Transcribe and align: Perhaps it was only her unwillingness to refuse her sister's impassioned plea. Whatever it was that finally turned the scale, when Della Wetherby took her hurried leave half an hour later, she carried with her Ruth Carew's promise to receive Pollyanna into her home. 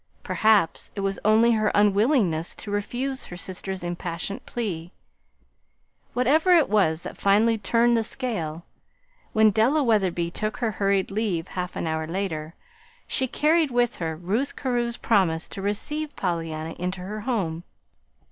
Perhaps 0.23 0.89
it 0.95 1.01
was 1.01 1.19
only 1.23 1.51
her 1.51 1.67
unwillingness 1.75 2.55
to 2.55 2.71
refuse 2.71 3.25
her 3.25 3.37
sister's 3.37 3.83
impassioned 3.83 4.43
plea. 4.47 4.91
Whatever 6.15 6.53
it 6.55 6.67
was 6.69 7.01
that 7.03 7.17
finally 7.17 7.59
turned 7.59 7.95
the 7.95 8.03
scale, 8.03 8.65
when 9.33 9.51
Della 9.51 9.83
Wetherby 9.83 10.31
took 10.31 10.57
her 10.57 10.71
hurried 10.71 11.11
leave 11.11 11.49
half 11.49 11.75
an 11.75 11.85
hour 11.85 12.07
later, 12.07 12.55
she 13.07 13.27
carried 13.27 13.69
with 13.69 13.97
her 13.97 14.15
Ruth 14.15 14.55
Carew's 14.55 14.97
promise 14.97 15.47
to 15.49 15.61
receive 15.61 16.15
Pollyanna 16.15 16.73
into 16.79 17.01
her 17.01 17.19
home. 17.21 17.63